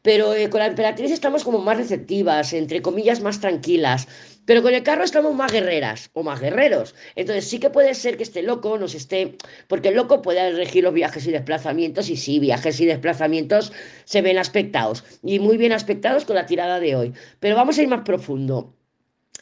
Pero 0.02 0.34
eh, 0.34 0.50
con 0.50 0.60
la 0.60 0.66
emperatriz 0.66 1.10
estamos 1.10 1.44
como 1.44 1.60
más 1.60 1.78
receptivas, 1.78 2.52
entre 2.52 2.82
comillas, 2.82 3.22
más 3.22 3.40
tranquilas. 3.40 4.06
Pero 4.44 4.62
con 4.62 4.74
el 4.74 4.82
carro 4.82 5.02
estamos 5.02 5.34
más 5.34 5.50
guerreras 5.50 6.10
o 6.12 6.22
más 6.22 6.40
guerreros. 6.40 6.94
Entonces 7.16 7.48
sí 7.48 7.58
que 7.58 7.70
puede 7.70 7.94
ser 7.94 8.18
que 8.18 8.22
este 8.24 8.42
loco 8.42 8.76
nos 8.76 8.94
esté, 8.94 9.36
porque 9.66 9.88
el 9.88 9.94
loco 9.94 10.20
puede 10.20 10.52
regir 10.52 10.84
los 10.84 10.92
viajes 10.92 11.26
y 11.26 11.30
desplazamientos 11.32 12.10
y 12.10 12.18
sí, 12.18 12.38
viajes 12.38 12.78
y 12.80 12.84
desplazamientos 12.84 13.72
se 14.04 14.20
ven 14.20 14.36
aspectados 14.36 15.04
y 15.22 15.38
muy 15.38 15.56
bien 15.56 15.72
aspectados 15.72 16.26
con 16.26 16.36
la 16.36 16.44
tirada 16.44 16.80
de 16.80 16.96
hoy. 16.96 17.14
Pero 17.40 17.56
vamos 17.56 17.78
a 17.78 17.82
ir 17.82 17.88
más 17.88 18.02
profundo. 18.02 18.74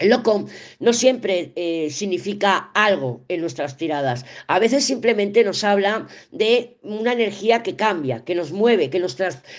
Loco 0.00 0.46
no 0.80 0.92
siempre 0.94 1.52
eh, 1.54 1.90
significa 1.90 2.70
algo 2.74 3.24
en 3.28 3.42
nuestras 3.42 3.76
tiradas. 3.76 4.24
A 4.46 4.58
veces 4.58 4.84
simplemente 4.84 5.44
nos 5.44 5.64
habla 5.64 6.08
de 6.30 6.78
una 6.82 7.12
energía 7.12 7.62
que 7.62 7.76
cambia, 7.76 8.24
que 8.24 8.34
nos 8.34 8.52
mueve, 8.52 8.88
que 8.88 8.98
nos, 8.98 9.16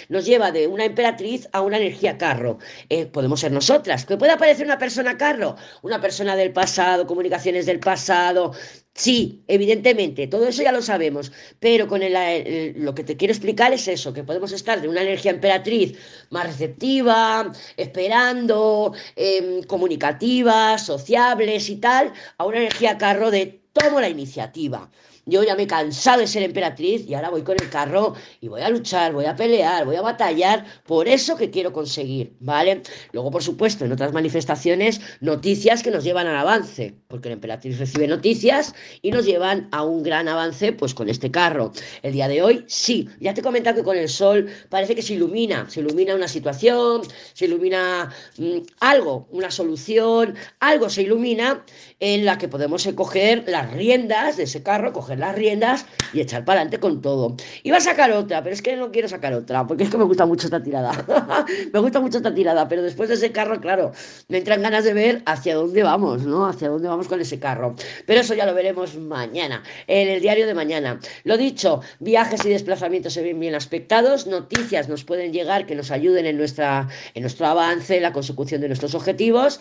nos 0.09 0.25
lleva 0.25 0.51
de 0.51 0.67
una 0.67 0.85
emperatriz 0.85 1.47
a 1.53 1.61
una 1.61 1.77
energía 1.77 2.17
carro. 2.17 2.57
Eh, 2.89 3.05
podemos 3.05 3.41
ser 3.41 3.51
nosotras. 3.51 4.05
Que 4.05 4.17
puede 4.17 4.31
aparecer 4.31 4.65
una 4.65 4.79
persona 4.79 5.17
carro, 5.17 5.55
una 5.83 6.01
persona 6.01 6.35
del 6.35 6.51
pasado, 6.51 7.05
comunicaciones 7.05 7.67
del 7.67 7.79
pasado, 7.79 8.53
Sí, 8.95 9.43
evidentemente, 9.47 10.27
todo 10.27 10.47
eso 10.47 10.61
ya 10.61 10.71
lo 10.71 10.81
sabemos, 10.83 11.31
pero 11.59 11.87
con 11.87 12.01
lo 12.01 12.93
que 12.93 13.03
te 13.03 13.17
quiero 13.17 13.31
explicar 13.33 13.73
es 13.73 13.87
eso, 13.87 14.13
que 14.13 14.23
podemos 14.23 14.51
estar 14.51 14.81
de 14.81 14.87
una 14.87 15.01
energía 15.01 15.31
emperatriz 15.31 15.97
más 16.29 16.45
receptiva, 16.45 17.51
esperando, 17.75 18.93
em, 19.15 19.63
comunicativa, 19.63 20.77
sociables 20.77 21.69
y 21.69 21.77
tal, 21.77 22.13
a 22.37 22.45
una 22.45 22.57
energía 22.59 22.97
carro 22.99 23.31
de 23.31 23.61
tomo 23.73 23.99
la 23.99 24.09
iniciativa. 24.09 24.91
Yo 25.25 25.41
ya 25.43 25.55
me 25.55 25.63
he 25.63 25.67
cansado 25.67 26.19
de 26.19 26.27
ser 26.27 26.43
emperatriz 26.43 27.07
y 27.07 27.13
ahora 27.13 27.29
voy 27.29 27.43
con 27.43 27.55
el 27.61 27.69
carro 27.69 28.13
y 28.41 28.49
voy 28.49 28.61
a 28.61 28.69
luchar, 28.69 29.13
voy 29.13 29.23
a 29.25 29.35
pelear, 29.35 29.85
voy 29.85 29.95
a 29.95 30.01
batallar 30.01 30.65
por 30.85 31.07
eso 31.07 31.37
que 31.37 31.49
quiero 31.49 31.71
conseguir, 31.71 32.33
¿vale? 32.41 32.81
Luego, 33.13 33.31
por 33.31 33.41
supuesto, 33.41 33.85
en 33.85 33.93
otras 33.93 34.11
manifestaciones, 34.11 34.99
noticias 35.21 35.81
que 35.81 35.91
nos 35.91 36.03
llevan 36.03 36.27
al 36.27 36.35
avance, 36.35 36.93
porque 37.07 37.29
la 37.29 37.35
emperatriz 37.35 37.79
recibe 37.79 38.05
noticias 38.07 38.75
y 39.01 39.11
nos 39.11 39.25
llevan 39.25 39.69
a 39.71 39.83
un 39.83 40.03
gran 40.03 40.27
avance, 40.27 40.73
pues 40.73 40.93
con 40.93 41.07
este 41.07 41.31
carro. 41.31 41.71
El 42.01 42.11
día 42.11 42.27
de 42.27 42.41
hoy, 42.41 42.65
sí, 42.67 43.07
ya 43.21 43.33
te 43.33 43.39
he 43.39 43.43
comentado 43.43 43.77
que 43.77 43.83
con 43.83 43.95
el 43.95 44.09
sol 44.09 44.49
parece 44.69 44.93
que 44.93 45.01
se 45.01 45.13
ilumina, 45.13 45.69
se 45.69 45.79
ilumina 45.79 46.15
una 46.15 46.27
situación, 46.27 47.01
se 47.33 47.45
ilumina 47.45 48.13
mm, 48.37 48.57
algo, 48.81 49.27
una 49.31 49.51
solución, 49.51 50.35
algo 50.59 50.89
se 50.89 51.03
ilumina 51.03 51.63
en 52.01 52.25
la 52.25 52.37
que 52.37 52.49
podemos 52.49 52.85
coger 52.95 53.45
las 53.47 53.71
riendas 53.71 54.35
de 54.35 54.43
ese 54.43 54.61
carro, 54.63 54.91
coger 54.91 55.12
las 55.17 55.35
riendas 55.35 55.85
y 56.13 56.21
echar 56.21 56.45
para 56.45 56.61
adelante 56.61 56.79
con 56.79 57.01
todo. 57.01 57.35
Iba 57.63 57.77
a 57.77 57.81
sacar 57.81 58.11
otra, 58.11 58.43
pero 58.43 58.53
es 58.53 58.61
que 58.61 58.75
no 58.75 58.91
quiero 58.91 59.07
sacar 59.07 59.33
otra, 59.33 59.65
porque 59.65 59.83
es 59.83 59.89
que 59.89 59.97
me 59.97 60.03
gusta 60.03 60.25
mucho 60.25 60.47
esta 60.47 60.61
tirada. 60.61 60.91
me 61.73 61.79
gusta 61.79 61.99
mucho 61.99 62.17
esta 62.17 62.33
tirada, 62.33 62.67
pero 62.67 62.81
después 62.81 63.09
de 63.09 63.15
ese 63.15 63.31
carro, 63.31 63.59
claro, 63.59 63.91
me 64.27 64.37
entran 64.37 64.61
ganas 64.61 64.83
de 64.83 64.93
ver 64.93 65.23
hacia 65.25 65.55
dónde 65.55 65.83
vamos, 65.83 66.23
¿no? 66.23 66.45
Hacia 66.45 66.69
dónde 66.69 66.87
vamos 66.87 67.07
con 67.07 67.19
ese 67.19 67.39
carro. 67.39 67.75
Pero 68.05 68.21
eso 68.21 68.33
ya 68.33 68.45
lo 68.45 68.53
veremos 68.53 68.95
mañana, 68.97 69.63
en 69.87 70.07
el 70.07 70.21
diario 70.21 70.47
de 70.47 70.53
mañana. 70.53 70.99
Lo 71.23 71.37
dicho, 71.37 71.81
viajes 71.99 72.45
y 72.45 72.49
desplazamientos 72.49 73.13
se 73.13 73.21
ven 73.21 73.39
bien 73.39 73.55
aspectados, 73.55 74.27
noticias 74.27 74.89
nos 74.89 75.03
pueden 75.03 75.33
llegar 75.33 75.65
que 75.65 75.75
nos 75.75 75.91
ayuden 75.91 76.25
en, 76.25 76.37
nuestra, 76.37 76.87
en 77.13 77.21
nuestro 77.21 77.47
avance, 77.47 77.97
en 77.97 78.03
la 78.03 78.13
consecución 78.13 78.61
de 78.61 78.67
nuestros 78.67 78.95
objetivos. 78.95 79.59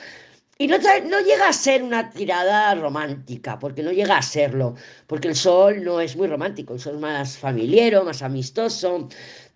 Y 0.62 0.69
no, 0.69 0.78
llega 0.78 1.49
a 1.49 1.52
ser 1.52 1.83
una 1.83 2.09
tirada 2.11 2.73
romántica, 2.76 3.59
porque 3.59 3.83
no 3.83 3.90
llega 3.90 4.19
a 4.19 4.23
serlo, 4.23 4.76
porque 5.09 5.26
el 5.26 5.35
sol 5.35 5.83
no 5.83 6.00
es 6.00 6.14
muy 6.14 6.28
romántico, 6.28 6.75
el 6.75 6.78
sol 6.78 6.95
es 6.95 7.00
más 7.00 7.37
familiero, 7.37 8.04
más 8.04 8.23
amistoso, 8.23 9.09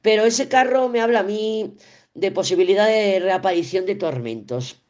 pero 0.03 0.25
ese 0.25 0.49
carro 0.49 0.89
me 0.89 1.01
habla 1.01 1.21
a 1.21 1.23
mí 1.23 1.77
de 2.15 2.33
posibilidad 2.33 2.89
de 2.89 3.21
reaparición 3.21 3.87
de 3.87 3.95
tormentos. 3.95 4.83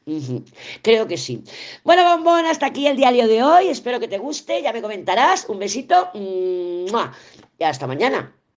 Creo 0.82 1.06
que 1.06 1.18
sí. 1.18 1.44
Bueno, 1.84 2.02
bombón, 2.02 2.46
hasta 2.46 2.64
aquí 2.64 2.86
el 2.86 2.96
diario 2.96 3.28
de 3.28 3.42
hoy. 3.42 3.68
Espero 3.68 4.00
que 4.00 4.08
te 4.08 4.16
guste. 4.16 4.62
Ya 4.62 4.72
me 4.72 4.80
comentarás. 4.80 5.46
Un 5.50 5.58
besito. 5.58 6.10
Y 6.14 6.86
hasta 7.62 7.86
mañana. 7.86 8.34